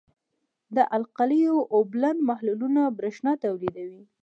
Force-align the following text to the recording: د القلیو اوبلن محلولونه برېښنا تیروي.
د 0.75 0.77
القلیو 0.97 1.55
اوبلن 1.75 2.17
محلولونه 2.29 2.81
برېښنا 2.97 3.33
تیروي. 3.43 4.01